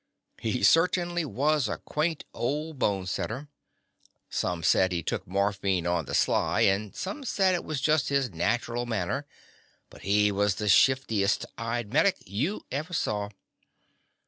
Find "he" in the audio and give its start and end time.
0.39-0.63, 4.91-5.03, 10.01-10.31